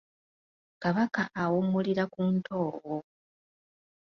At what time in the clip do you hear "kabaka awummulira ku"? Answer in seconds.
0.81-2.21